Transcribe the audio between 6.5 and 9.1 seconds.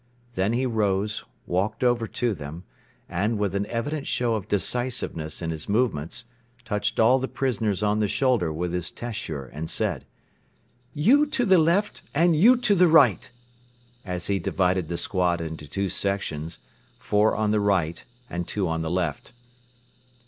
touched all the prisoners on the shoulder with his